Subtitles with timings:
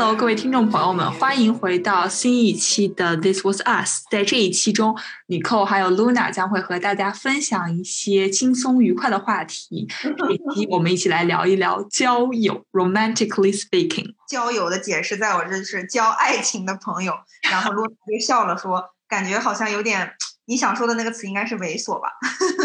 [0.00, 4.02] Hello，各位听众朋友们，欢迎回到新一期的 This Was Us。
[4.10, 4.96] 在这一期中
[5.28, 9.86] ，，Nicole 还有 Luna 将会和大家分享一些轻松愉快的话题，
[10.30, 14.14] 以及我们一起来聊一聊交友 （romantically speaking）。
[14.26, 17.12] 交友的解释，在我这是交爱情的朋友。
[17.50, 20.10] 然后 Luna 就笑了说，感觉好像有点，
[20.46, 22.08] 你想说的那个词应该是猥琐吧？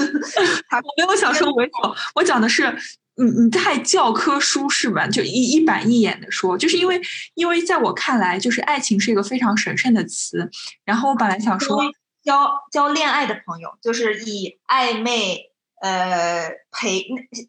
[0.72, 2.74] 他我没有想说猥琐，我讲的是
[3.18, 7.02] 你你太教科书式吧，就一一板一眼的说，就是因为
[7.34, 10.50] 因为在我看来，就是爱情是一个非常神圣的词。
[10.84, 11.82] 然后我本来想说，
[12.24, 17.06] 交交恋爱的朋友，就是以暧昧呃陪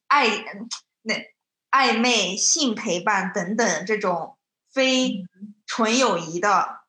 [0.06, 0.28] 爱
[1.03, 1.14] 那
[1.70, 4.39] 暧昧性陪伴等等这种
[4.72, 5.25] 非
[5.67, 6.81] 纯友谊的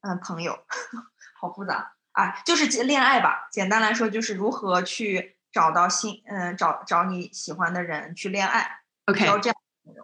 [0.00, 0.58] 嗯、呃朋友，
[1.40, 3.48] 好复杂啊，就是恋爱吧。
[3.52, 8.68] 简单来说，就是如何去找到新嗯、找找你喜欢的人去恋爱
[9.06, 9.56] ，OK，交这样。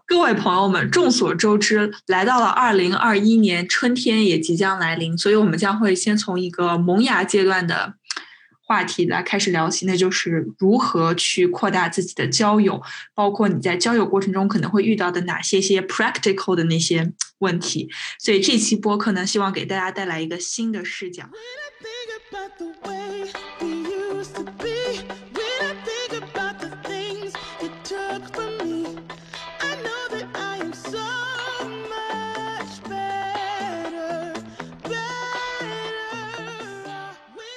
[0.07, 7.95] 各位朋友们，众所周知，来到了二零二一年，春天也即将来临，所以我们将会先从一个萌芽阶段的
[8.67, 12.81] 话题来开始聊起，那就是如何去扩大自己的交友，
[13.15, 17.91] 包括你在交友过程中可能会遇到的哪些些 practical 的那些问题。
[18.19, 21.25] 所以这期播客呢，希望给大家带来一个新的视角。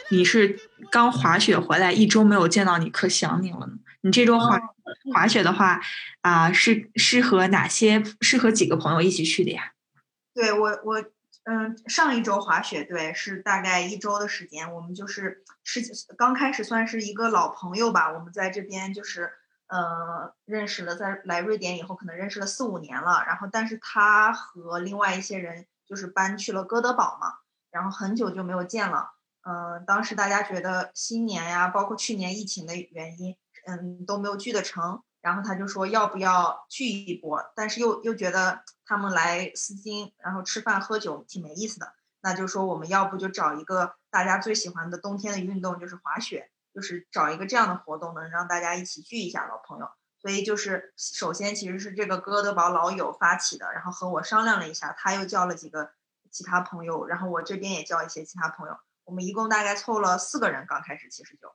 [0.09, 0.59] 你是
[0.91, 3.73] 刚滑雪回来一周没有见到你，可想你了呢。
[4.01, 4.59] 你这周滑
[5.13, 5.79] 滑雪的话，
[6.21, 9.71] 啊、是适合哪些适合几个朋友一起去的呀？
[10.33, 11.03] 对我我
[11.45, 14.73] 嗯，上一周滑雪，对，是大概一周的时间。
[14.73, 15.81] 我们就是是
[16.17, 19.29] 刚开始算是一个老朋友吧，我们在这边就是
[19.67, 23.23] 呃认识了，在来瑞典以后可能认识了四五年了。
[23.27, 27.39] 然后，但是他和另外一些人就是搬去了哥德堡嘛，
[27.71, 29.11] 然后很久就没有见了。
[29.45, 35.03] 嗯、当时大家觉得新年呀，包括去年疫情的原因，嗯，都没有聚得成。
[35.21, 49.87] 然后他就说要不要聚一波，但是又又觉得他们来丝巾，然后吃饭喝酒挺没意思的，那就说我们要不就找一个大家最喜欢的冬天的运动，就是滑雪，就是找一个这样的活动，能让大家一起聚一下老朋友。
[50.21, 55.91] 所以就是首先其实是这个哥德堡老友发起的，然后和我商量了一下，他又叫了几个
[56.31, 61.47] 其他朋友，然后我这边也叫一些其他朋友，我们一共大概凑了四个人，刚开始其实就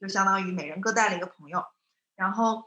[0.00, 1.64] 就相当于每人各带了一个朋友，
[2.16, 2.64] 然后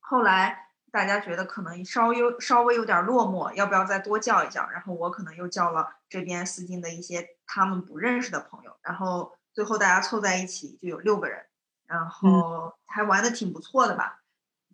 [0.00, 4.68] 后来大家觉得可能稍微稍微有点落寞，要不要再多叫一叫？
[4.68, 11.44] 然后我可能又叫了这边丝巾的一些他们不认识的朋友，然后最后大家凑在一起就有六个人，
[11.86, 14.20] 然后还玩的挺不错的吧？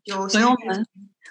[0.04, 0.84] 就朋友们，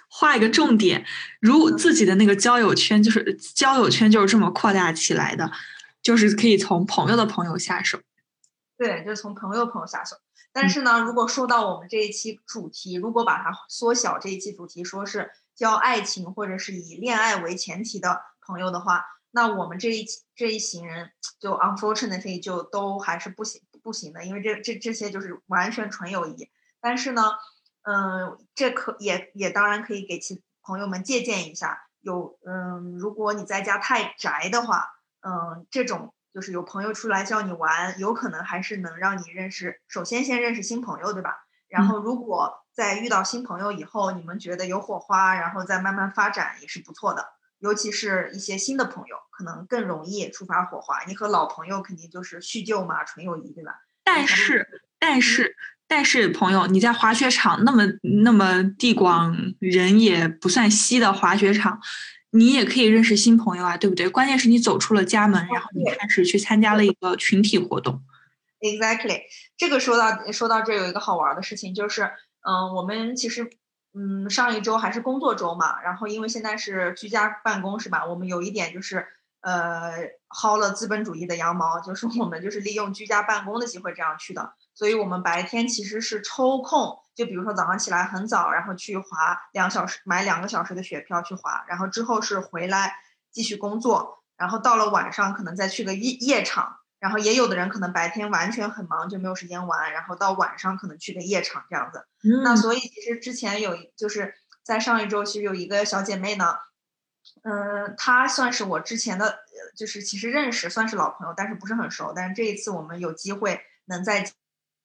[0.08, 1.04] 画一个重点，
[1.40, 5.52] 如自己的那个交友圈，就是交友圈就是这么扩大起来的，
[6.02, 7.98] 就是可以从朋友的朋友下手。
[8.76, 10.16] 对，就是从朋友朋友下手。
[10.52, 20.04] 但是呢，如果说到我们这一期主题，如果把它缩小，这一期主题说是交爱情或者是以恋爱为前提的朋友的话，那我们这一
[20.34, 26.50] 这一行人就 unfortunately 就都还是不行不行的，因为这这这些就是完全纯友谊。
[26.80, 27.22] 但是呢，
[27.82, 31.78] 嗯，这可也也当然可以给其朋友们借鉴一下。
[32.00, 34.90] 有嗯，如果你在家太宅的话，
[35.22, 41.44] 嗯，这种就是有朋友出来叫你玩，有可能还是能让你认识，首先先认识新朋友，对吧？
[41.68, 47.24] 然后如果在遇到新朋友以后，你们觉得有火花，然后再慢慢发展也是不错的。
[47.60, 51.04] 尤其是一些新的朋友，可能更容易触发火花。
[51.06, 53.72] 你和老朋友肯定就是叙旧嘛，纯友谊，对吧？
[54.02, 55.54] 但是，但是，
[55.86, 57.84] 但是，朋友，你在滑雪场那么
[58.24, 61.80] 那么地广人也不算稀的滑雪场，
[62.34, 64.08] 你也可以认识新朋友啊，对不对？
[64.08, 68.02] 关键是你走出了家门，然后你开始去参加了一个群体活动。
[68.60, 69.22] Exactly，
[69.56, 73.50] 这个说到说到这有一个好玩的事情，就是嗯、我们其实
[73.92, 78.06] 嗯上一周还是工作周嘛，然后因为现在是居家办公是吧？
[78.06, 79.06] 我们有一点就是
[79.42, 79.92] 呃
[80.28, 84.54] 薅了资本主义的羊毛，就是我们就是利用居家办公的机会这样去的。
[84.74, 92.94] 所以我们白天其实是抽空，就比如说早上起来很早，然后去滑两小时，买两个小时的雪票去滑，然后之后是回来
[93.30, 102.06] 继续工作，然后到了晚上可能再去个夜夜场，然后也有的人可能白天完全很忙就没有时间玩，然后到晚上可能去个夜场这样子。
[102.42, 106.56] 那嗯所以其实之前有一就是在上一周其实有一个小姐妹呢，
[107.42, 109.36] 嗯，她算是我之前的，呃
[109.76, 112.12] 就是其实认识算是老朋友，但是不是很熟。
[112.14, 114.24] 但是这一次我们有机会能再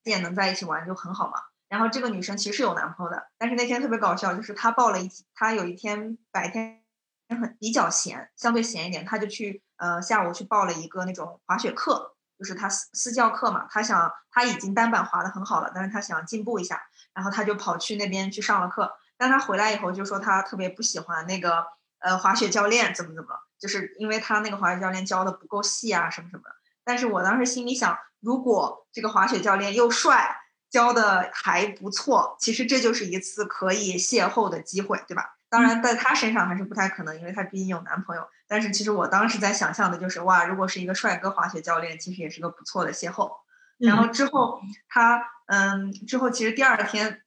[0.08, 1.34] 点，能在一起玩就很好嘛。
[1.70, 6.82] 然后这个女生其实是有男朋友的，但是那天特别搞笑，就是她报了一，她有一天白天
[7.30, 13.68] 很比较闲，相对闲一点，她就去呃下午去报了一个那种滑雪课，就是她私私教课嘛。
[13.70, 16.82] 她想她已经单板滑的很好了，但是她想进步一下，
[17.14, 18.98] 然后她就跑去那边去上了课。
[19.18, 21.66] 但她回来以后就说她特别不喜欢那个
[22.00, 26.56] 呃滑雪教练怎么怎么，就是因为他那个滑雪教练教的不够细啊什么什么的。
[26.86, 30.38] 但是我当时心里想，如果这个滑雪教练又帅，
[30.70, 35.38] 教的还不错，其实这就是一次可以邂逅的机会，对吧？
[35.50, 38.28] 当然，在他身上还是不太可能，因为他毕竟有男朋友。
[38.50, 43.32] 但是其实我当时在想象的就是，哇，如果是一个帅哥滑雪教练，其实也是个不错的邂逅。
[43.78, 44.60] 然后之后
[44.90, 47.22] 他，嗯，之后其实第二天，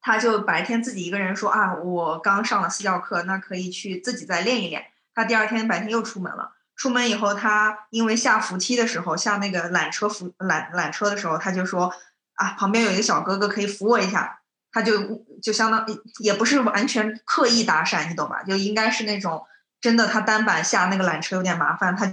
[0.00, 4.86] 他就白天自己一个人说啊，我刚上了私教课，那可以去自己再练一练。
[5.14, 6.52] 他第二天白天又出门了。
[6.78, 11.92] 出门以后，他因为下扶梯的时候，下那个缆车扶缆缆车的时候，他就说
[12.36, 14.36] 啊，旁边有一个小哥哥可以扶我一下。
[14.70, 18.42] 他就就相当于也不是完全刻意搭讪，你懂吧？
[18.42, 19.42] 就应该是那种
[19.80, 22.06] 真的，他单板下那个缆车有点麻烦，他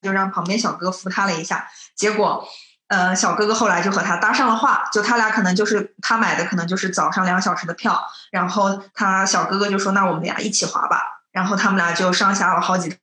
[0.00, 1.68] 就让旁边小哥扶他了一下。
[1.96, 2.46] 结果，
[2.86, 8.00] 呃，小哥哥后来就和他搭上了话，就他俩可能就是他买的可能就是早上两小时的票，
[8.30, 11.02] 然后他小哥哥就说那我们俩一起滑吧，
[11.32, 12.96] 然后他们俩就上下了好几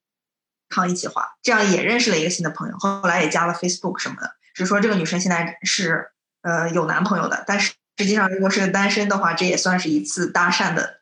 [0.71, 4.31] 趟一起滑，这样也认识了一个新的朋友，后来也加了 Facebook 什么的。
[4.55, 6.07] 只是说这个女生现在是
[6.41, 11.01] 呃有男朋友的，但是实际上如果是个单身的话，这也算是一次搭讪的，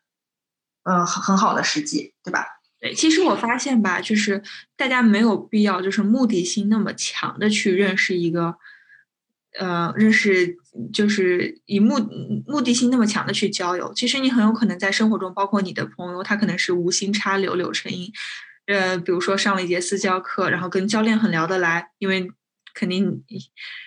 [0.84, 2.46] 呃很很好的时机，对吧？
[2.82, 4.42] 对，其实我发现吧，就是
[4.78, 8.56] 大家没有必要就是目的性那么强的去认识一个，
[9.60, 10.56] 呃，认识
[10.94, 12.00] 就是以目
[12.48, 13.94] 目的性那么强的去交友。
[13.94, 18.14] 其实你很有可能在生活中，包括你的朋友，他可能是无心插柳柳成荫，
[18.70, 22.32] 呃，比如说上了一节私教课，然后跟教练很聊得来，因为
[22.76, 23.24] 肯定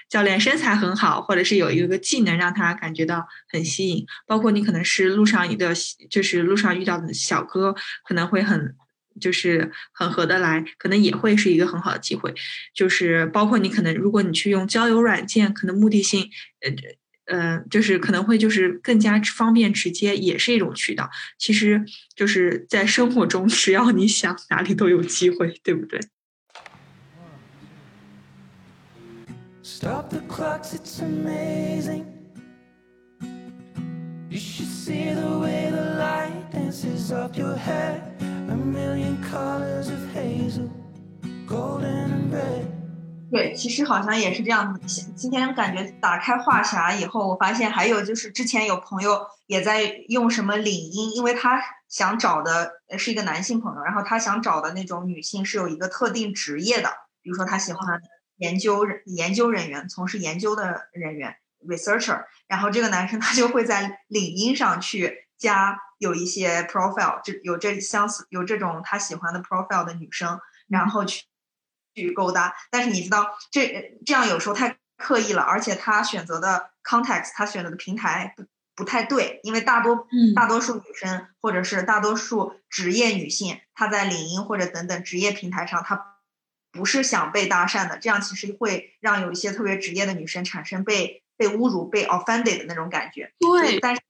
[0.08, 4.04] 教练身材很好，或者是有一个技能让他感觉到很吸引。
[4.26, 5.72] 包括你可能是路上的，
[6.10, 8.74] 就是路上遇到的小哥，可能会很
[9.20, 12.34] 就是很合得来，可能也会是一个很好的机会。
[12.74, 16.28] 就是包括你可能，如果你去用交友软件，可能目的性，
[16.60, 17.01] 呃。
[17.32, 21.08] 嗯，就是可能会就是更加方便直接，也是一种渠道。
[21.38, 21.82] 其实
[22.14, 25.98] 就是在生活中，只要你想，哪里都有机会，对不对
[29.62, 32.04] ？Stop the clocks, it's amazing.
[34.28, 38.02] You should see the way the light dances up your head.
[38.50, 40.68] A million colors of hazel,
[41.46, 42.81] golden and red.
[43.32, 45.10] 对，其实好像也是这样子。
[45.16, 51.58] 今天感觉打开话匣以后，我发现还有就是之前有朋友也在用什么领英，因为他
[51.88, 56.90] 想找的是一个男性朋友，然后他想找的那种女性是有一个特定职业的，
[57.22, 58.02] 比如说他喜欢
[58.36, 61.34] 研究研究人员，从事研究的人员
[61.66, 71.24] researcher，然后这个男生 他就会在领英上去加有一些 profile，这有这相似有这种他喜欢的 profile 的女生，然后去。
[71.94, 78.44] 去勾搭，但是你知道这这样有时候太刻意了，而且他选择的 context，他选择的平台不
[78.74, 80.34] 不太对，因为大多嗯。
[80.34, 86.16] 大多数女生或者是大多数职业女性，她在领英或者等等职业平台上，她
[86.72, 93.30] 不是想被搭讪的，这样其实会让有一些特别职业的女生产生被被侮辱、被 offended 的那种感觉。
[93.38, 94.00] 对，但是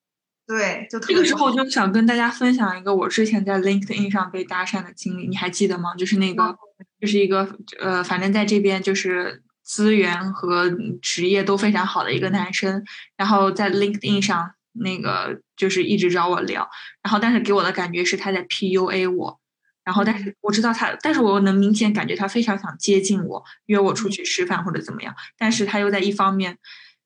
[0.46, 5.94] 对，就特这个时候我就想跟大家分享一个我之前在 LinkedIn 上被搭讪的经历，你还记得吗？
[5.96, 6.56] 就是那个，
[7.00, 10.70] 就是一个呃，反正在这边就是资源和
[11.00, 12.84] 职业都非常好的一个男生，
[13.16, 16.68] 然后在 LinkedIn 上那个就是一直找我聊，
[17.02, 19.40] 然后但是给我的感觉是他在 PUA 我，
[19.84, 26.58] 然后但是我知道他，但是我能明显感觉他非常想接近我，约我出去吃饭或者怎么样，但是他又在一方面。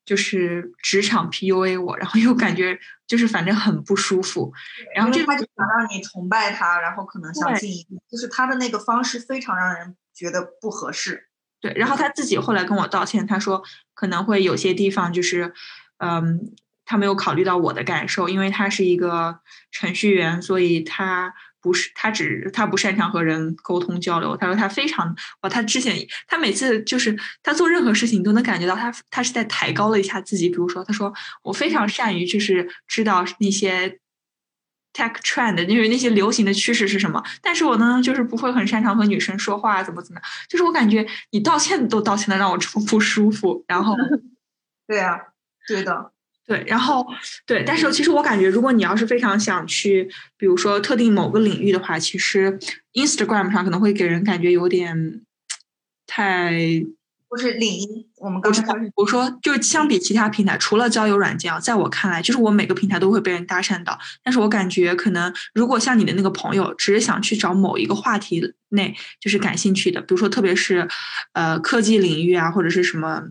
[0.07, 4.53] 就是职场 PUA 我，然后又感觉就是反正很不舒服，
[4.95, 11.27] 然后这个因为他就想让你崇拜他，然后可能想进一步，就是他的那个方式非常让人觉得不合适。
[11.59, 13.61] 对，然后他自己后来跟我道歉，他说
[13.93, 15.53] 可能会有些地方就是，
[15.97, 16.55] 嗯，
[16.87, 19.39] 他没有考虑到我的感受，因为他是一个
[19.71, 24.37] 程序员，所以他不是他只他不擅长和人沟通交流。
[24.37, 25.93] 他说他非常哇，他之前
[26.27, 30.47] 他每次就是他做任何事情，你都能感觉到他他是在抬高了一下自己。
[30.49, 31.13] 比如说，他说
[31.43, 33.99] 我非常善于就是知道那些
[34.93, 40.21] tech trend，就是那些流行的趋势是什么，但是我呢就是不会很擅长和女生说话，怎么怎么。
[40.47, 43.93] 就是我感觉你道歉都道歉的让我这 么不舒服，然后。
[44.87, 45.19] 对啊，
[45.67, 46.13] 对的，
[46.47, 47.05] 对，然后
[47.45, 52.57] 对，但是其实我感觉，如果你要是非常想去，比如说特定某个领域的话，其实
[52.93, 55.21] Instagram 上可能会给人感觉有点
[56.07, 56.81] 太，
[57.27, 70.87] 不是领英，我们刚才说我说就是相比其他平台，除了交友软件啊，在我看来，就是我每个平台都会被人搭讪到，但是我感觉可能如果像你的那个朋友，只是想去找某一个话题内就是感兴趣的，比如说特别是
[71.33, 73.21] 呃科技领域啊，或者是什么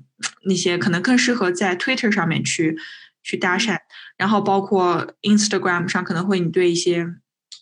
[0.44, 2.76] 那些，可能更适合在 Twitter 上面去
[3.26, 3.76] 去搭讪，
[4.16, 7.04] 然后包括 Instagram 上可能会你对一些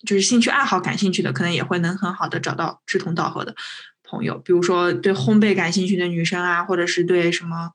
[0.07, 3.57] 就是兴趣爱好感兴趣的，可能也会能很好的找到志同道合的
[4.03, 7.73] 朋友，比如说对烘焙感兴趣的女生啊，或者是对什么，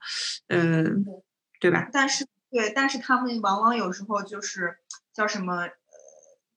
[0.50, 0.84] 呃，
[1.60, 1.89] 对吧？
[1.91, 4.77] 但是对，但是他们往往有时候就是
[5.12, 5.69] 叫什么，呃，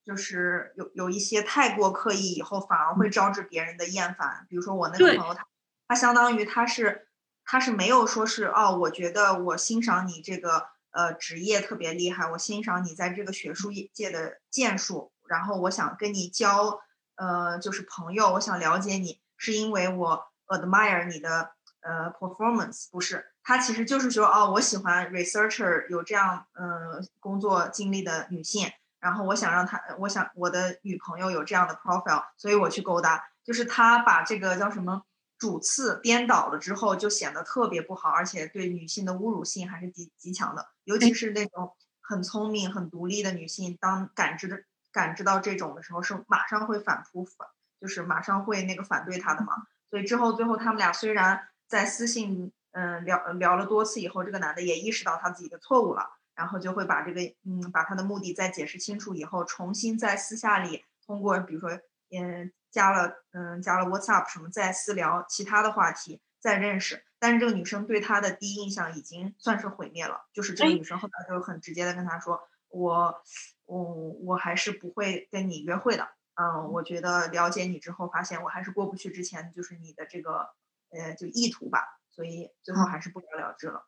[0.05, 4.47] 就是有有一些太过刻意，以后反而会招致别人的厌烦。
[4.51, 5.47] 比如说我那个朋友，他
[5.89, 7.09] 他相当于他是
[7.43, 16.81] 他是没有说是哦，我觉得我欣赏你这个呃职业特别厉害，我欣赏你在这个学术界的建树，然后我想跟你交
[17.17, 28.71] 呃就是朋友，我想了解你，是因为我 admire 你的呃 performance，不是，他其实就是说哦，我喜欢 researcher 有这样呃工作经历的女性，
[29.01, 35.03] 然后我想让她，我想我的女朋友有这样的 profile，所以我去勾搭，就是他把这个叫什么
[35.43, 47.49] 主次颠倒了之后，就显得特别不好，而且对女性的侮辱性还是极极强的，尤其是那种很聪明、很独立的女性，当感知的感知到这种的时候，是马上会反扑反，
[47.81, 49.55] 就是马上会那个反对他的嘛。
[49.91, 56.07] 所以之后最后他们俩虽然在私信嗯聊聊了多次以后，这个男的也意识到他自己的错误了，
[56.37, 61.81] 然后就会把这个嗯把他的目的再解释清楚以后，重新在私下里通过比如说
[62.19, 73.23] 嗯加了嗯加了 WhatsApp 什么再私聊其他的话题再认识，但是这个女生对他的第一印象已经算是毁灭了，就是这个哎女生后来就很直接的跟他说，我
[73.67, 73.83] 我
[74.25, 76.09] 我还是不会跟你约会的。
[76.35, 80.49] 嗯，我觉得了解你之后，发现我还是过不去之前就是你的这个
[80.91, 83.87] 呃就意图吧，所以最后还是不了了之了。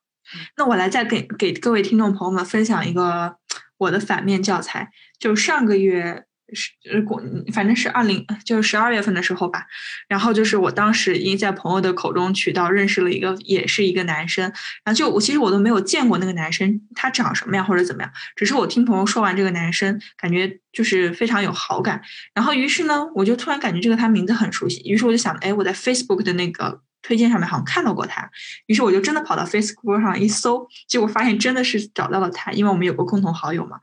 [0.56, 3.38] 那我来再给给各位听众朋友们分享一个
[3.78, 7.22] 我的反面教材，就上个月是呃过，
[7.52, 9.64] 反正是二零就是十二月份的时候吧，
[10.08, 14.44] 然后就是我当时因在朋友的口中渠道认识了一个也是一个男生，
[14.84, 22.02] 然后就我其实我都没有见过那个男生他长什么样或者怎么样，只是我听朋友说完这个男生，感觉就是非常有好感，
[22.34, 28.30] 然后于是呢，我就突然感觉这个他名字很熟悉，于是我就想，哎，我在 Facebook 的那个推荐上面好像看到过他，
[28.66, 33.78] 于是我就真的跑到 Facebook 上一搜，结果发现真的是找到了他，因为我们有个共同好友嘛。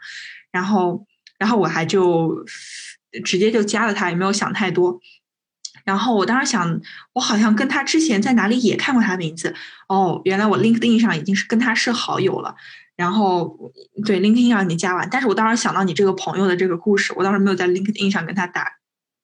[0.51, 1.05] 然后，
[1.41, 2.45] 然后我还就
[3.25, 4.99] 直接就加了他，也没有想太多。
[5.83, 6.79] 然后我当时想，
[7.13, 9.55] 我好像跟他之前在哪里也看过他的名字。
[9.89, 12.55] 哦，原来我 LinkedIn 上已经是跟他是好友了。
[12.95, 13.57] 然后
[14.05, 18.73] 对 LinkedIn 上你加完，但是我当时想到你这个朋友的这个故事，我当时没有在 LinkedIn 上跟他打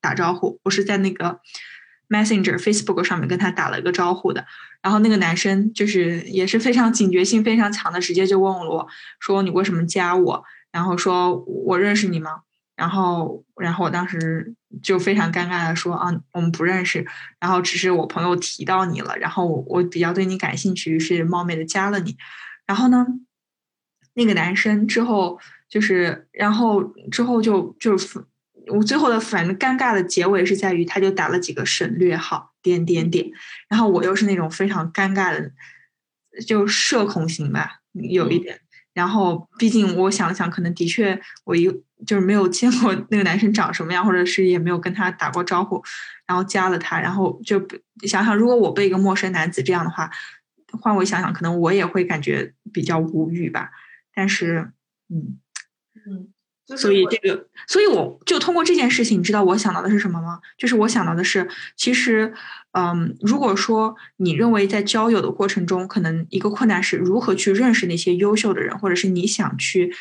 [0.01, 1.39] 打招呼，我是在那个
[2.09, 4.43] Messenger Facebook 上面跟他打了一个招呼的。
[4.81, 8.87] 然后那个男生就是也是非常警觉性非常强的，直接就问我
[9.19, 12.41] 说：“你为什么加我？”然后说：“我认识你吗？”
[12.75, 17.03] 然后，然后我当时就非常尴尬的说：“啊，我们不认识。”
[17.41, 22.15] 然后只是我朋友提到你了，然后我我比较对你感兴趣，于是冒昧的加了你。
[22.67, 23.07] 然后呢，
[24.13, 28.23] 那个男生之后就是，然后之后就就是
[28.67, 33.27] 我最后的反正尴尬的结尾是在于，他就打了几个省略号，点点点。
[33.67, 35.51] 然后我又是那种非常尴尬的，
[36.45, 38.59] 就社恐型吧，有一点。
[38.97, 41.65] 然后毕竟我想了想，可能的确我一
[42.03, 45.83] 就是没有见过那个男生长什么样，或者是也没有跟他打过招呼，
[46.25, 47.59] 然后加了他，然后就
[48.07, 50.09] 想想，如果我被一个陌生男子这样的话，
[50.81, 53.69] 换位想想，可能我也会感觉比较无语吧。
[54.15, 54.71] 但是，
[55.09, 55.37] 嗯，
[55.93, 56.29] 嗯，
[56.75, 60.39] 所以这个，所以我就通过这件事情，你知道我想到的是什么吗？
[60.57, 61.47] 就是我想到的是，
[61.77, 62.33] 其实，
[62.73, 69.93] 嗯，如果说你认为在交友的过程中，可能一个困难是如何去认识那些优秀的人，或者是你想去，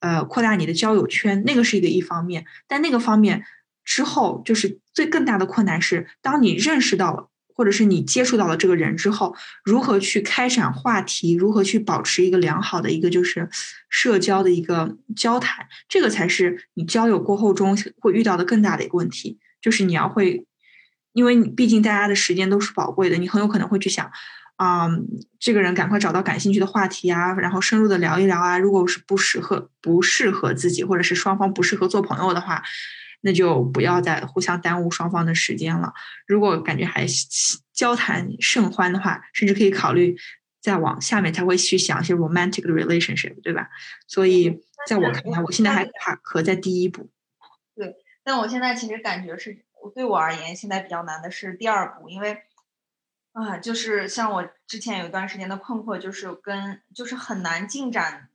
[0.00, 3.44] 呃，扩大你的交友圈，那个是一个一方面，但那个方面
[3.84, 7.28] 之后，就是最更大的困难是，当你认识到了。
[7.56, 9.34] 或者是你接触到了这个人之后，
[9.64, 13.48] 如何去开展话题，如何去保持一个良好的一个就是
[13.88, 20.44] 社交的一个交谈，这个才是你交友过后中会遇到的更大的一个问题，就是你要会，
[21.14, 24.10] 因为你毕竟大家的时间都是宝贵的，你很有可能会去想。
[24.58, 24.88] 啊、
[25.38, 28.58] 这个人赶快找到感兴趣的话题啊，然后深入的聊一聊啊。
[28.58, 32.62] 如果是不适合不适合自己，或者是双方不适合做朋友的话，
[33.26, 35.92] 那就不要再互相耽误双方的时间了。
[36.28, 37.04] 如果感觉还
[37.72, 40.16] 交谈甚欢的话，甚至可以考虑
[40.60, 43.68] 再往下面才会去想一些 romantic 的 relationship，对吧？
[44.06, 47.10] 所以在我看来，我现在还卡壳在第一步。
[47.74, 49.58] 对但我现在其实感觉是，
[49.92, 52.38] 对我而言，现在比较难的是第二步，因为
[53.32, 58.28] 啊，就是像我之前有一段时间的困惑，就是跟就是很难进展，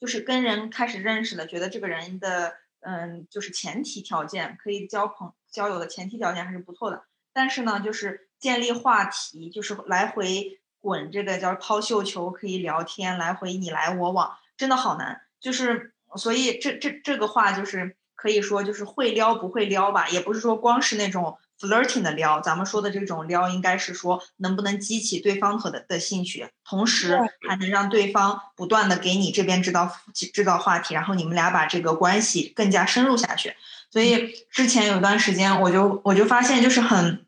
[0.00, 15.22] 就是跟人开始认识了，觉得这个人的嗯，就是前提条件可以交朋交友的前提条件还是不错的，但是呢，就是建立话题，就是来回滚这个叫抛绣球，可以聊天，来回你来我往，真的好难。
[15.40, 33.54] 就是所以这这这个话就是可以说就是会撩不会撩吧，也不是说光是那种 flirting 的撩，咱们说的这种撩应该是说能不能激起对方和的的兴趣，同时还能让对方不断的给你这边制造制造话题，然后你们俩把这个关系更加深入下去。
[33.90, 37.24] 所以之前有段时间，我就我就发现就是很。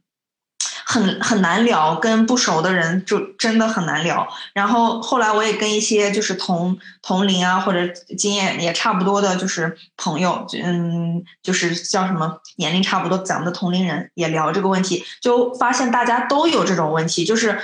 [0.90, 4.26] 很很难聊，跟不熟的人就真的很难聊。
[4.52, 7.86] 然后后来我也跟一些就是同同龄啊，或者
[8.18, 17.56] 经验也差不多的，就是朋友，嗯，就是叫什么年龄差不多，咱们的同龄人也聊这个问题，就发现大家都有这种问题，就是，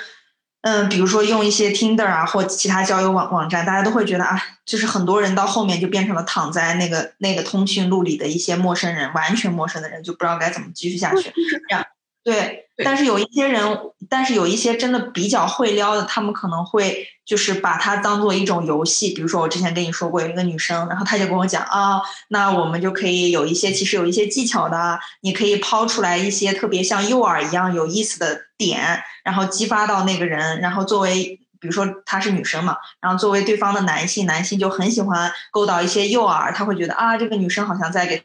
[0.62, 11.33] 嗯，比如说用一些 Tinder 啊或其他交友网网站，大家都会觉得啊，就是很多人到后面就变成了躺在那个那个通讯录里的一些陌生人，完全陌生的人，就不知道该怎么继续下去。
[11.68, 11.85] 这样
[12.26, 12.64] 对。
[12.85, 13.64] 但是有一些人，
[14.11, 19.14] 但是有一些真的比较会撩的，他们可能会就是把它当做一种游戏。
[19.14, 38.23] 比如说我之前跟你说过有一个女生，然后她就跟我讲啊，那我们就可以有一些其实有一些技巧的，你可以抛出来一些特别像诱饵一样有意思的点，然后激发到那个人，然后作为比如说她是女生嘛，然后作为对方的男性，男性就很喜欢勾到一些诱饵，他会觉得啊，这个女生好像在给。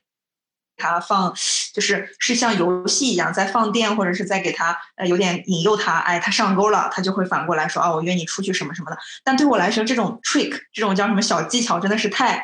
[0.81, 1.31] 他放
[1.73, 8.97] 就是是像游戏一样在放电，或者是在给他呃有点引诱他，哎，他上钩了，他就会反过来说啊，我约你出去什么什么的。
[9.23, 12.43] 但对我来说，这种 trick 这种叫什么小技巧，真的是太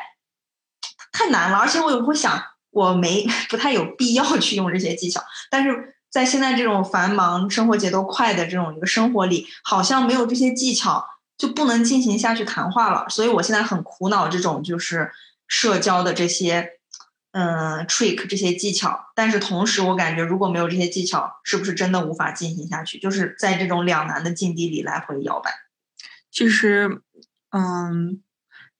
[1.12, 1.58] 太难了。
[1.58, 5.20] 而且我也会想，我没 不太有必要去用这些技巧。
[5.50, 11.04] 但是在现在这种繁忙、生活节奏快的这种一个生活里，好像没有这些技巧
[11.36, 13.06] 就不能进行下去谈话了。
[13.10, 15.10] 所以我现在很苦恼这种就是
[15.46, 16.77] 社交的这些。
[17.32, 22.98] 嗯，trick 这些技巧，但是同时我感觉如果没有这些技巧，是不是真的无法进行下去？
[22.98, 25.50] 就是在这种两难的境地里来回摇摆。
[26.30, 27.02] 其实，
[27.50, 28.22] 嗯，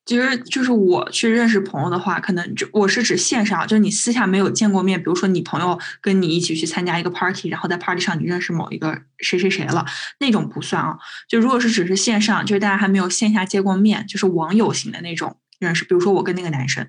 [0.06, 9.84] 其实就是我去认识朋友的话，可能就我是指线上，就是你私下没有见过面，比如说你朋友跟你一起去参加一个 party，然后在 party 上你认识某一个谁谁谁了，
[10.20, 10.98] 那种不算啊。
[11.28, 15.36] 就如果是只是线上，就是大家还没有线下见过面，就是网友型的那种。
[15.58, 16.86] 认识，比如说我跟那个男生，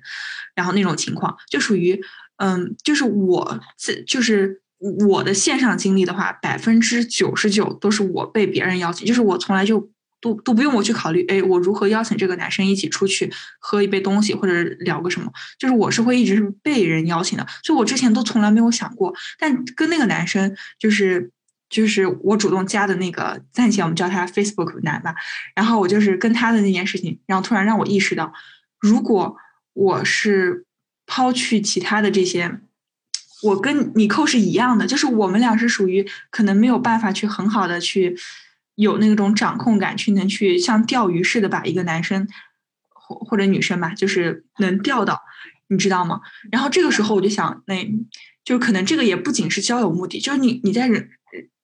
[0.54, 2.00] 然后那种情况就属于，
[2.36, 4.62] 嗯，就是我自就是
[5.06, 21.30] 我的线上经历的话，百分之九十九都是我被别人邀请，就是我从来就都都不用我去考虑，哎，我如何邀请这个男生一起出去喝一杯东西或者聊个什么，就是我是会一直是被人邀请的，就我之前都从来没有想过，但跟那个男生就是
[21.68, 25.14] 就是我主动加的那个，暂且我们叫他 Facebook 男吧，
[25.54, 28.32] 然后我就是跟他的那件事情，然后突然让我意识到。
[28.80, 29.36] 如果
[29.72, 30.64] 我是
[31.06, 32.60] 抛去其他的这些，
[33.42, 38.16] 我跟你扣是一样的，就是我们俩是属于可能没有办法去很好的去
[38.74, 42.26] 有那种掌控感，去能去像钓鱼似的把一个男生
[42.88, 45.22] 或或者女生吧，就是能钓到，
[45.68, 46.20] 你知道吗？
[46.50, 47.86] 然后这个时候我就想，那
[48.44, 51.10] 就可能这个也不仅是交友目的，就是你你在人。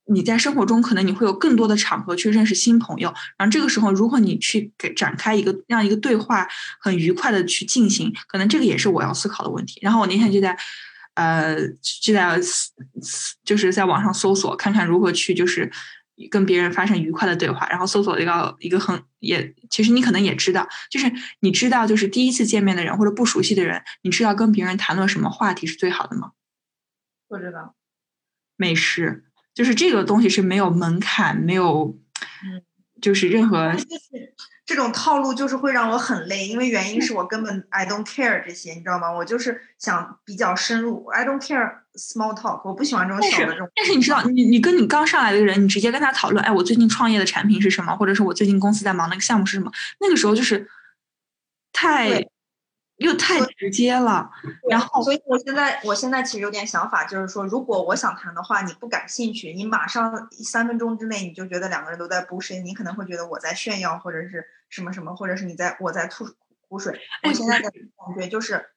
[0.08, 6.46] 你在生活中可能你会有更多的场合去认识新朋友，然后这个时候如果你去给展开一个让一个对话
[6.80, 9.80] 很愉快的去进行，可能这个也是我要思考的问题。
[9.82, 10.56] 然后我那天就在，
[11.14, 11.56] 呃，
[12.02, 12.38] 就在
[13.44, 15.70] 就是在网上搜索看看如何去就是
[16.30, 26.30] 跟别人发生愉快的对话，然后搜索一个一个很也其实你可能也知道，就是你知道就是第一次见面的人或者不熟悉的人，你知道跟别人谈论什么话题是最好的吗？
[27.28, 27.74] 不知道，
[28.56, 29.24] 美食。
[29.56, 31.96] 就是这个东西是没有门槛，没有，
[33.00, 33.74] 就是任何，
[34.66, 39.10] 这种套路就是会让我很累，因为原因是我根本 I don't care 这些，你知道吗？
[39.10, 43.66] 我就是想比较深入，I don't care small talk，我不喜欢这种小的这种。
[43.74, 50.68] 但是你知道，你你跟你刚上来的人，你直接跟他讨论，哎，我最近创业的产品是什么，或者是我最近公司在忙那个项目是什么，那个时候就是
[51.72, 52.30] 太对
[52.96, 54.30] 又太直接了，
[54.70, 66.26] 然后所以我现在我现在其实有点想法，就是说，如果我想谈的话，你不感兴趣，你马上三分钟之内你就觉得两个人都在 bullshit，你可能会觉得我在炫耀或者是什么什么，或者是你在我在吐
[66.68, 66.98] 苦水。
[67.22, 68.70] 我哎现在的感觉就是，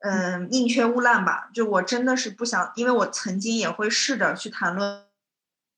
[0.00, 1.48] 嗯，宁缺毋滥吧。
[1.54, 5.04] 就我真的是不想，因为我曾经也会试着去谈论。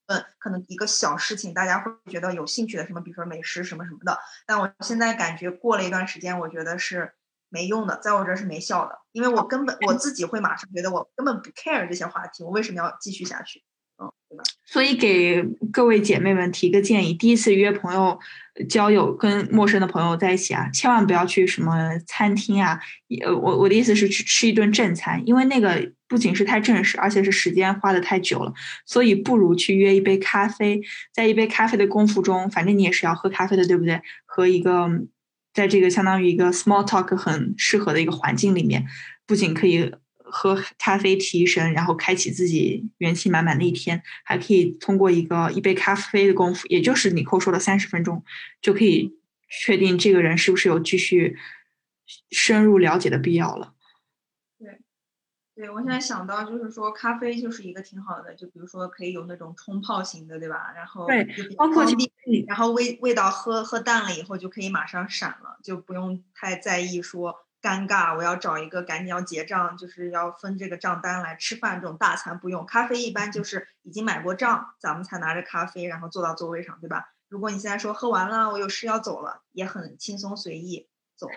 [0.09, 7.13] 嗯，可能一个小事情，大家会觉得有兴趣的，什么比如说美食什么什么的，但我现在感觉过了一段时间，我觉得是
[7.49, 13.63] 没用的，在我这儿是没效的，因为我根本我自己会马上觉得我根本不 care 这些话题，我为什么要继续下去？
[13.99, 14.45] 嗯，对吧？
[14.67, 18.19] 所以给各位姐妹们提个建议：第一次约朋友
[18.57, 22.79] 呃交友，跟陌生的朋友在一起啊，千万不要去什么餐厅啊。
[23.25, 28.53] 呃，我我的意思是去吃一顿正餐，因为那个不仅是太正式，而且是时间花的太久了。
[28.85, 30.83] 所以不如去约一杯咖啡，
[31.15, 34.03] 在一杯咖啡的功夫中，反正你也是要喝咖啡的，对不对？
[34.27, 34.91] 和一个
[35.57, 38.87] 在这个相当于一个 small talk 很适合的一个环境里面，
[39.25, 48.23] 不仅可以喝咖啡提神，然后开启自己元气满满的一天，还可以通过一个一杯咖啡的功夫，也就是你扣说的三十分钟，
[48.61, 49.17] 就可以
[49.49, 51.39] 确定这个人是不是有继续
[52.31, 53.73] 深入了解的必要了。
[55.57, 60.71] 对，我现在想到就是说，咖啡就是一个挺好的，就比如说可以有那种冲泡型的，对吧？
[60.77, 61.07] 然后
[61.57, 61.83] 包括
[62.47, 72.67] 然后味味道喝喝淡了以后就可以马上闪了，就不用太在意说尴尬，我要找一个赶紧要结账，就是要分这个账单来吃饭这种大餐不用。
[72.67, 77.15] 咖啡一般就是已经买过账，咱们才拿着咖啡然后坐到座位上，对吧？
[77.31, 81.35] 如果你现在说喝完了，我有事要走了，也很轻松随意走了。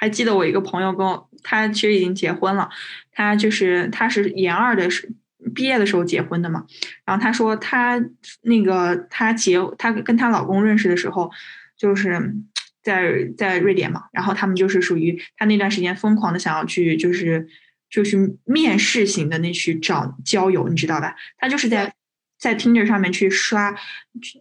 [0.00, 2.70] 还记得我一个朋友跟我，他其实已经结婚了，
[3.12, 5.12] 他就是他是研二的时
[5.54, 6.64] 毕业的时候结婚的嘛，
[7.04, 8.02] 然后他说他
[8.40, 11.30] 那个他结他跟她老公认识的时候，
[11.76, 12.34] 就是
[12.82, 17.46] 在在瑞典嘛，然后他们就是属于他那段时间疯狂的想要去就是
[17.90, 21.14] 就是面试型的那去找交友，你知道吧？
[21.36, 21.92] 他就是在
[22.40, 23.72] 在 Tinder 上面去刷，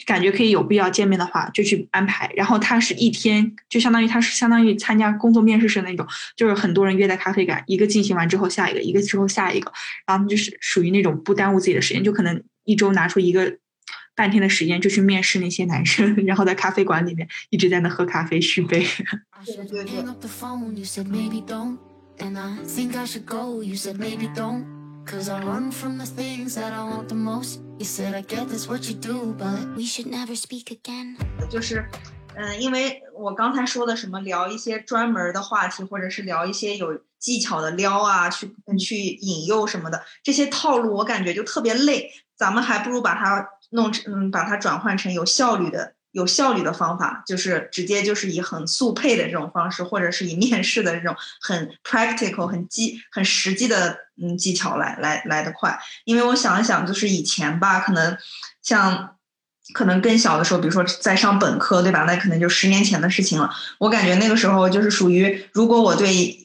[0.05, 2.31] 感觉可以有必要见面的话，就去安排。
[2.33, 6.07] 然后他是一天，就相当于他是相当于参加工作面试似的那种，
[6.37, 9.71] 就是很多人约在咖啡馆，一个进行完之后下一个，一个之后下一个，
[10.07, 13.57] 然后就是属于那种不耽误自己的时间，就可能一周拿出一个
[14.15, 18.79] 半天的时间就去面试那些男生， 然后在咖啡馆里面一直在那喝咖啡续杯。
[19.31, 19.67] I should
[24.55, 24.78] hang
[25.11, 25.25] up the phone, you said maybe don't.
[25.25, 25.29] And I think I should go, you said maybe don't.
[25.29, 27.61] Cause I run from the things that I want the most.
[27.79, 31.17] You said I get this what you do, but we should never speak again.
[31.49, 31.89] 就是，
[32.35, 42.11] 嗯，因为我刚才说的什么聊一些专门儿的话题，或者是聊一些有技巧的撩啊，去去引诱什么的，这些套路我感觉就特别累。
[42.37, 55.79] 咱们还不如把它弄成，嗯，把它转换成有效率的、有效率的方法，就是直接就是以很速配的这种方式，或者是以面试的这种很 practical、很技、很实际的嗯技巧来来来得快。
[56.03, 58.17] 因为我想一想，就是以前吧，可能
[58.61, 59.15] 像
[59.73, 62.03] 可能更小的时候，比如说在上本科，对吧？
[62.03, 63.49] 那可能就十年前的事情了。
[63.79, 66.37] 我感觉那个时候就是属于，如果我对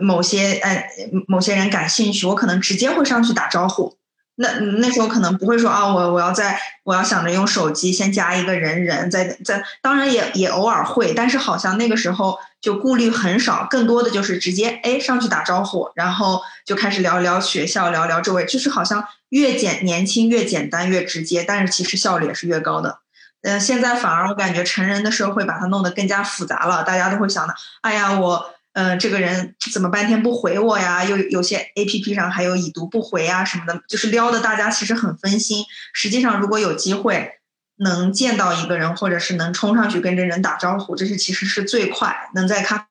[0.00, 0.90] 某些呃
[1.28, 3.99] 某些人感兴趣，我可能直接会上去打招呼。
[4.40, 4.48] 那
[4.78, 23.00] 那时候可能不会说啊，我我要在我要想着用手机先加一个人人，在在当然也也偶尔会，但是好像那个时候就顾虑很少，更多的就是直接哎上去打招呼，然后就开始聊聊学校，聊聊周围，就是好像越简年轻越简单越直接，但是其实效率也是越高的。
[23.42, 28.54] 嗯、现在反而我感觉成人的社会把它弄得更加复杂了，大家都会想的，哎呀我。
[28.72, 31.04] 嗯、这个人怎么半天不回我呀？
[31.04, 35.64] 又有些 A P P 上还有已读不回啊什么的，就是撩的大家其实很分心。
[35.92, 37.32] 实际上，如果有机会
[37.76, 42.88] 能见到一个人，或者是能冲上去跟这人打招呼，这是其实是最快能在咖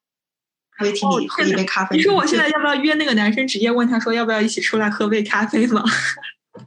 [0.79, 1.95] 啡厅里喝一杯咖啡。
[1.95, 5.83] 你说我现在要不要约那个男生，直接问他说要不要一起出来喝杯咖啡吗？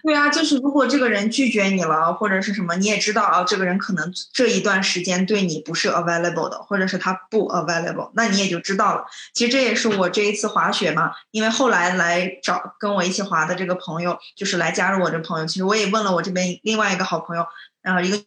[0.03, 9.05] 对啊，就是如果这个人拒绝你了，或者是什么，你也知道啊，这个人可能这一段时间对你不是 available 的，或者是他不 available，那你也就知道了。
[9.35, 15.47] 其实这也是我这一次滑雪嘛，因为后来来找跟我一起滑的这个朋友，就是来加入我这朋友。
[15.47, 17.47] 其实我也问了我这边另外一个好朋友，
[17.83, 18.19] 然后一个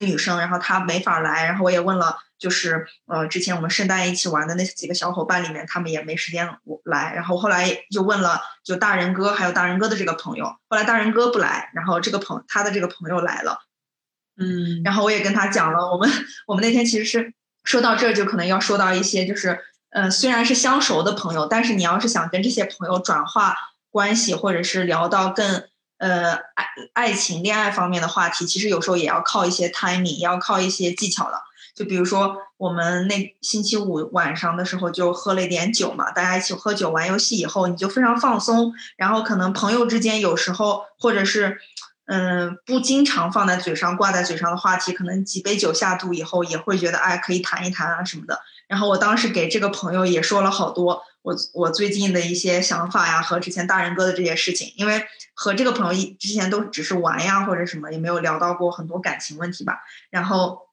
[0.00, 6.48] 女生，然后她没法来，然后我也问了，就是呃之前我们圣诞一起玩的那几个小伙伴里面，他们也没时间
[6.84, 13.60] 来，然后后来就问了就大人哥还有大人哥的这个朋友，后来大人哥不来，然后这个朋他的这个朋友来了。
[14.38, 16.10] 嗯，然后我也跟他讲了，我们
[16.46, 17.32] 我们那天其实是
[17.64, 23.56] 说到这儿，就可能要说到一些就是，呃，虽然是相熟的朋友，但是你要是想跟这些朋友转化
[23.90, 25.64] 关系，或者是聊到更
[25.98, 31.42] 呃爱爱情、恋爱方面的话题，其实有时候也要靠一些 timing，也要靠一些技巧的。
[31.74, 41.58] 就比如说我们那星期五晚上的时候就喝了一点酒嘛，大家一起喝酒玩游戏以后，你就非常放松，然后可能朋友之间有时候或者是。
[42.08, 48.40] 嗯，不经常放在嘴上、挂在嘴上的话题，可能几杯酒下肚以后，也会觉得哎，可以谈一谈啊什么的。
[48.68, 59.78] 然后我当时给这个朋友也说了好多我我最近的一些想法呀，和之前大人哥的这些事情，因为和这个朋友一之前都只是玩呀或者什么，也没有聊到过很多感情问题吧。
[60.10, 60.68] 然后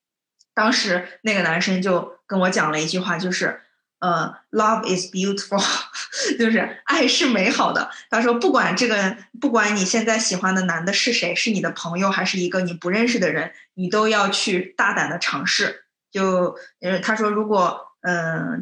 [0.53, 3.61] 当时那个男生就跟我讲了一句话，就是
[3.99, 5.63] 呃，love is beautiful，
[6.37, 7.89] 就是爱是美好的。
[8.09, 15.82] 他说，不管这个，不管你现在喜欢的男的是谁，是你的朋友还是一个你不认识的人，你都要去大胆的尝试。
[16.13, 18.13] 就呃，他说，如果嗯
[18.51, 18.61] 呃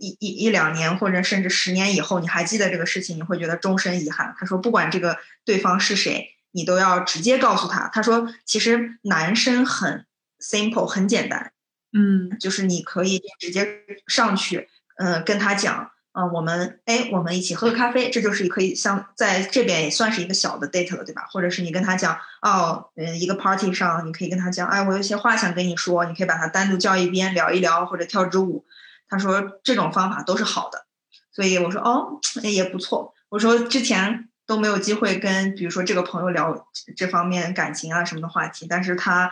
[0.00, 4.34] 一一一两年或者甚至十年以后，你还记得这个事情，你会觉得终身遗憾。
[4.38, 7.88] 他说，不管这个对方是谁，你都要直接告诉他。
[7.92, 10.06] 他说，其实男生很
[10.40, 11.52] simple，很简单，
[11.92, 21.26] 嗯就是你可以直接上去，嗯、跟他讲，嗯、我们哎，我们一起喝个咖啡，这就是可以像在这边也算是一个小的 date 了，对吧？
[21.30, 28.64] 或者是你跟他讲，哦，嗯，一个 party 上，你可以跟他讲，哎，我有些话想跟你说，你可以把他单独叫一边聊一聊，或者跳支舞。
[29.08, 30.86] 他说这种方法都是好的，
[31.32, 33.12] 所以我说哦，也不错。
[33.28, 39.30] 我说之前都没有机会跟，比如说这个朋友聊这方面感情啊什么的话题，但是他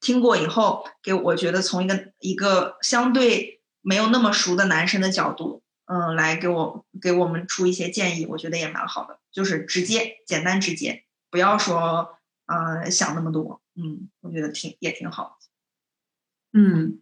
[0.00, 15.38] 听过以后，给我觉得从一个一个相对没有那么熟的男生的角度，嗯，来给我给我们出一些建议，我觉得也蛮好的，就是直接、简单、直接，不要说呃想那么多，嗯，我觉得挺也挺好。
[16.54, 16.98] 嗯，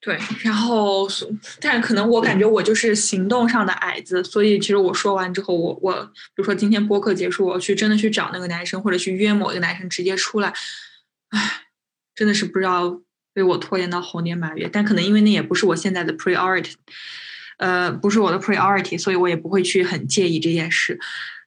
[0.00, 1.28] 对，然后所，
[1.60, 10.54] 但可能我感觉我就是行动上的矮子，所以其实我说完之后，我我比如说今天播客结束，我去真的去找那个男生，或者去约某一个男生直接出来，
[11.30, 11.66] 唉，
[12.14, 13.02] 真的是不知道
[13.34, 16.72] 被我拖延到猴年马月，但可能因为那也不是我现在的 priority，
[17.58, 20.98] 呃，不是我的 priority，所以我也不会去很介意这件事。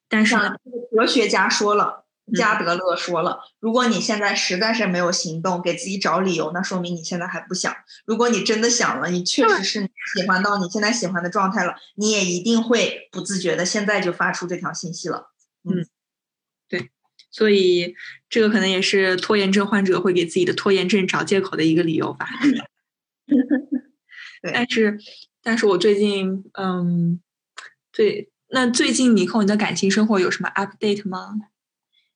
[0.07, 7.73] 但是呢，这个哲学家说了，嗯加德勒说了，如果你现在实在是没有行动，给自己找理由，那说明你现在还不想。
[8.05, 15.31] 如果你真的想了，你确实是喜欢到你现在喜欢的状态了，你也一定会不自觉的现在就发出这条信息了。
[15.63, 15.85] 嗯，
[16.67, 16.89] 对
[17.31, 17.95] 所以
[18.29, 22.27] 这个可能也是拖延症患者会给自己的拖延症找借口的一个理由吧。
[24.53, 24.97] 但是，
[25.47, 27.21] 但是我最近，嗯，
[27.93, 31.35] 最那最近你和你的感情生活有什么 update 吗？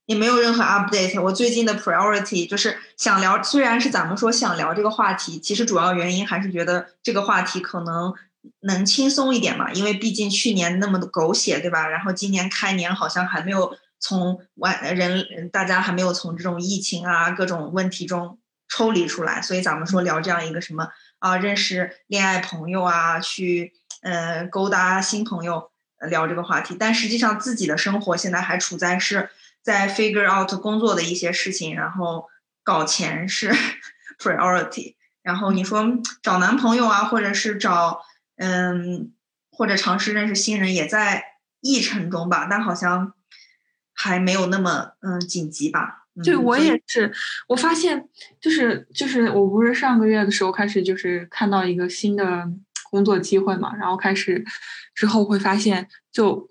[0.05, 1.21] 也没有任何 update。
[1.21, 8.13] 我最近的 priority 就是想聊，虽然是咱们说想聊这个话题，其实主要原因还是觉得这个话题可能
[8.63, 11.87] 能轻松一点嘛，因为毕竟去年那么的狗血，对吧？
[11.87, 20.89] 然后今年开年好像还没有从完人大家还没有从这种疫情啊各种问题中抽离出来，所以咱们说聊这样一个什么
[21.21, 26.75] 啊，认识恋爱朋友啊，去呃勾搭新朋友，呃聊这个话题。
[26.79, 29.29] 但实际上自己的生活现在还处在是
[29.61, 32.27] 在 figure out 工作的一些事情，然后
[32.63, 33.51] 搞钱是
[34.19, 34.95] priority。
[35.21, 35.85] 然后你说
[36.23, 38.01] 找男朋友啊，或者是找
[38.37, 39.13] 嗯，
[39.51, 41.23] 或者尝试认识新人，也在
[41.61, 43.13] 议程中吧，但好像
[43.93, 46.00] 还没有那么嗯紧急吧。
[46.21, 47.11] 嗯对我也是，
[47.47, 48.07] 我发现
[48.39, 52.47] 就是就是我不是上个月的时候开始就是看到一个新的
[52.91, 54.43] 工作机会嘛，然后开始
[54.93, 56.47] 之后会发现，就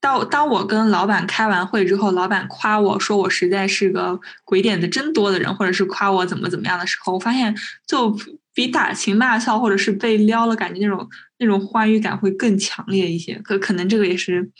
[0.00, 7.54] 到当我跟老板开完会之后，老板夸我说我实在是个鬼点子真多的人，或者是夸我怎么怎么样的时候，我发现
[7.86, 8.16] 就
[8.52, 13.38] 比打情骂俏或者是被撩了，感觉那种那种欢愉感会更强烈一些。
[13.44, 14.50] 可可能这个也是，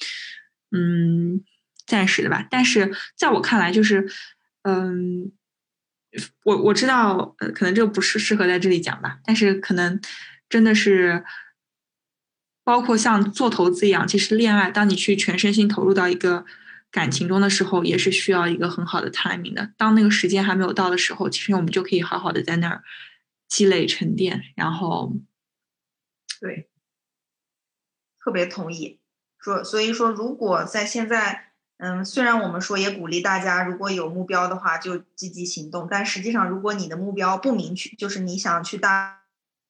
[0.70, 1.42] 嗯。
[1.86, 2.44] 暂时的吧。
[2.50, 4.04] 但是在我看来，就是，
[4.68, 5.30] 嗯，
[6.42, 9.20] 我我知道，呃，可能这不是适合在这里讲吧。
[9.24, 10.00] 但是可能
[10.48, 11.24] 真的是，
[12.64, 16.44] 包括像做投资一样，其实恋爱，当你去全身心投入到一个
[16.90, 19.72] 感情中的时候，也是需要一个很好的 timing 的。
[19.76, 22.82] 当那个时间还没有到的时候，其实我们就可以好好的在那儿
[23.46, 25.12] 积累沉淀，然后
[26.40, 26.68] 对，
[28.18, 28.98] 特别同意。
[29.38, 31.45] 说，所以说，如果在现在，
[31.78, 39.20] 嗯，虽然我们说也鼓励大家，如果有目标的话就积极行动，但实际上，如果你的目标不明确，就是你想去搭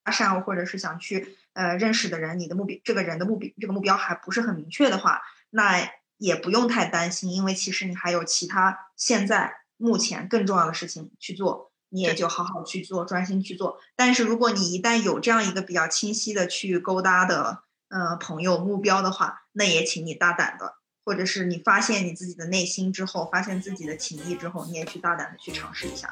[0.04, 13.80] 讪，或者是想去呃认识的人，你的目标这个人的目标这个目标还不是很明确的话，那也不用太担心，因为其实你还有其他现在目前更重要的事情去做，你也就好好去做，专心去做。
[13.96, 26.10] 但是如果你一旦有这样一个比较清晰的去勾搭的呃朋友目标的话，那也请你大胆的，或者是你发现你自己的内心之后，发现自己的情谊之后，你也去大胆的去尝试一下。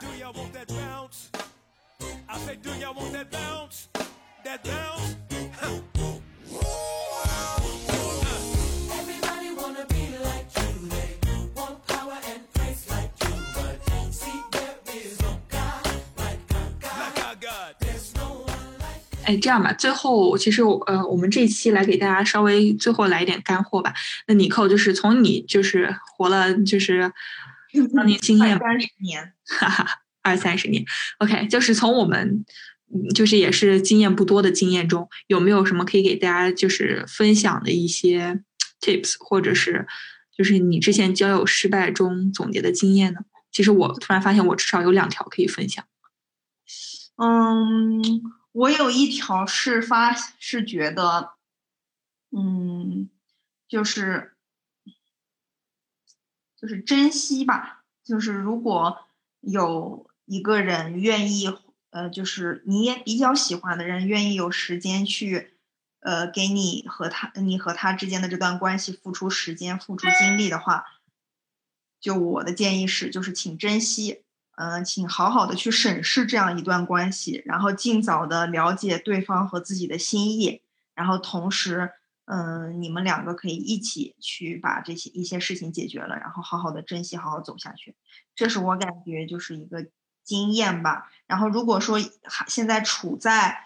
[19.26, 23.92] 哎，这样吧，最后其实我呃，我们这一期来给大家稍微最后来一点干货吧。
[24.26, 27.10] 那尼寇就是从你就是活了就是
[27.94, 29.86] 当年经验二三十年，哈哈，
[30.22, 30.84] 二三十年
[31.18, 32.44] ，OK，就是从我们
[32.94, 38.40] 嗯就是也是经验不多的经验中，有没有什么可以给大家就是分享的一些
[38.80, 39.86] tips，或者是
[40.36, 43.20] 就是你之前交友失败中总结的经验呢？
[43.50, 45.84] 其实我突然发现，我至少有两条可以分享。
[47.16, 48.02] 嗯，
[48.54, 51.32] 我有一条是发是觉得，
[52.30, 53.10] 嗯，
[53.66, 54.36] 就是
[56.56, 59.06] 就是珍惜吧，就是如果
[59.40, 61.52] 有一个人愿意，
[61.90, 65.54] 呃，就是你也比较喜欢的人，愿意有时间去，
[65.98, 70.86] 呃，给你和他你和他之间的这段关系付出时间、付出精力的话，
[72.00, 74.23] 就我的建议是，就是请珍惜，
[74.56, 80.62] 嗯、请好好的去审视这样一段关系，然后尽早的了解对方和自己的心意，
[80.94, 81.90] 然后同时，
[82.26, 87.96] 嗯、你们两个可以一起去把这些一些事情解决了，然后好好的珍惜，好好走下去。
[88.34, 89.86] 这是我感觉就是一个
[90.22, 91.10] 经验吧。
[91.26, 91.98] 然后如果说
[92.46, 93.58] 现在处在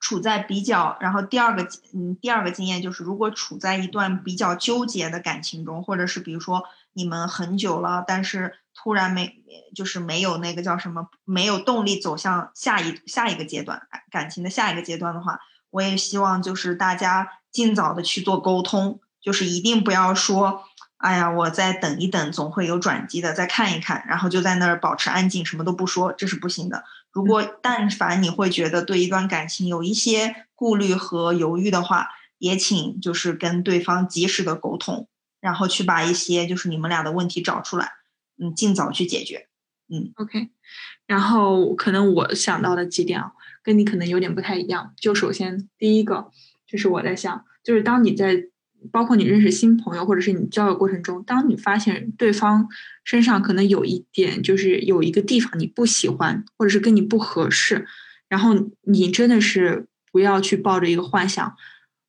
[0.00, 9.42] 处在比较，然后第二个嗯第二个经验就是，如果处在一段比较纠结的感情中，或者是比如说你们很久了，但是突然没
[9.74, 15.38] 就是没有那个叫什么，没有动力走向下一下一个阶段感感情的下一个阶段的话，
[15.70, 20.64] 我也希望就是大家尽早的去做沟通，就是一定不要说。
[20.96, 23.32] 哎呀，我再等一等，总会有转机的。
[23.32, 26.84] 再看一看，然后就在那儿保持安静，什么都不说，这是不行的。
[27.10, 35.08] 如果但凡你会觉得对一段感情有一些顾虑和犹豫的话，也请就是跟对方及时的沟通，
[35.40, 37.92] 然后去把一些就是你们俩的问题找出来，
[38.38, 39.48] 嗯，尽早去解决。
[39.88, 40.48] 嗯 OK，
[41.06, 44.94] 然后可能我想到的几点啊，跟你可能有点不太一样。
[44.96, 46.30] 就首先第一个，
[46.66, 48.44] 就是我在想，就是当你在
[48.90, 52.68] 包括你认识新朋友或者是你交友过程中，当你发现对方
[53.04, 57.86] 身上可能有一点，就是有一个地方你不喜欢，或者是跟你不合适，
[58.28, 61.54] 然后你真的是不要去抱着一个幻想，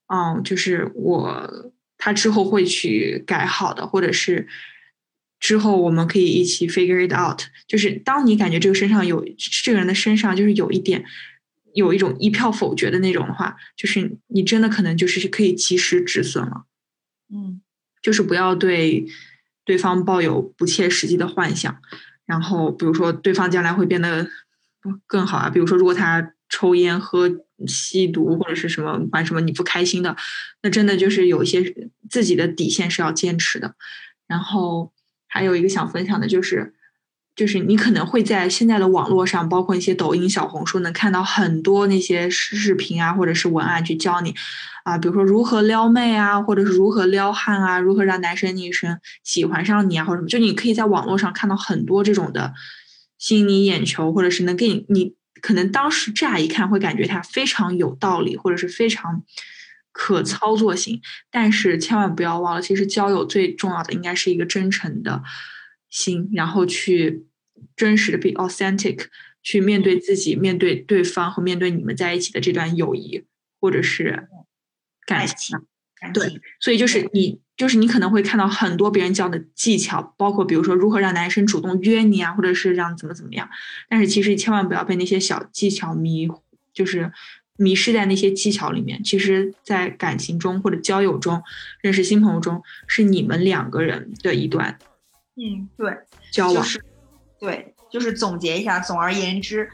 [0.07, 4.47] 嗯，就是我他之后会去改好的，或者是
[5.43, 7.41] 之后我们可以一起 figure it out。
[7.67, 9.25] 就是当你感觉这个身上有
[9.62, 11.03] 这个人的身上就是有一点
[11.73, 16.63] 有一种一票否决的那种的话，就是你真的可能就是可以及时止损了。
[17.29, 17.62] 嗯
[18.01, 19.06] 就是不要对
[19.65, 21.77] 对方抱有不切实际的幻想，
[22.25, 24.25] 然后比如说对方将来会变得
[25.06, 27.29] 更好啊，比如说如果他抽烟、喝、
[27.67, 30.15] 吸毒或者是什么玩什么你不开心的，
[30.62, 33.75] 那真的就是有一些自己的底线是要坚持的。
[34.27, 34.93] 然后
[35.34, 36.74] 还有一个想分享的就是。
[37.36, 44.36] 就是你可能会在现在的网络上，包括一些抖音、小红书，能看到很多那些视频啊，或者是文案去教你，
[44.84, 52.54] 啊，比如说如何撩妹啊，或者是如何撩汉啊，如何让男生女生喜欢上你啊，或者什么，就你可以在网络上看到很多这种的
[53.17, 59.24] 吸引你眼球，或者是能给你，你可能当时乍一看会感觉它非常有道理，或者是非常
[59.93, 61.01] 可操作性，
[61.32, 65.23] 但是千万不要忘了，其实交友最重要的应该是一个真诚的
[65.89, 67.25] 心，然后去
[67.77, 69.06] 真实的 be authentic，
[69.41, 73.23] 去面对自己，面对对方和面对你们在一起的这段友谊
[73.62, 74.27] 或者是
[75.06, 75.58] 感情。
[75.95, 83.49] 感对情，所以就是你，就是你可能会看到很多别人教的技巧，包括比如说如何让男生主动约你啊，或者是让怎么怎么样。
[83.88, 86.27] 但是其实千万不要被那些小技巧迷，
[86.73, 87.13] 就是
[87.58, 89.04] 迷失在那些技巧里面。
[89.04, 91.42] 其实，在感情中或者交友中，
[91.82, 94.78] 认识新朋友中，是你们两个人的一段
[95.36, 95.92] 嗯，对，
[96.32, 96.56] 交往。
[96.56, 96.84] 就是
[97.39, 99.70] 对，就是总结一下，总而言之，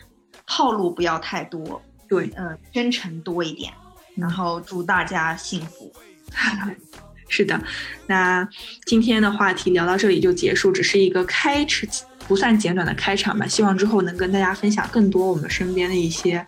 [0.46, 3.72] 套路不要太多，对，嗯、真诚多一点，
[4.16, 5.94] 然后祝大家幸福。
[7.32, 7.62] 是的，
[8.08, 8.48] 那
[8.86, 11.88] 今天的话题聊到这里就结束，只是一个开始，
[12.30, 13.46] 不算简短的开场吧。
[13.46, 16.46] 希望之后能跟大家分享更多我们身边的一些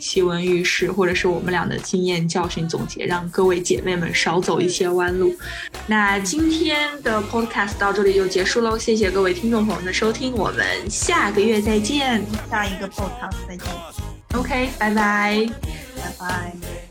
[0.00, 5.32] 奇闻异事，或者是我们俩的经验教训总结，让各位姐妹们少走一些弯路。
[5.86, 12.24] 那今天的 podcast 到这里就结束喽，谢谢各位听众朋友们的收听，我们下个月再见。
[12.50, 13.66] 下一个 podcast 再见
[14.34, 15.46] ，OK，拜拜。
[15.94, 16.87] 拜拜。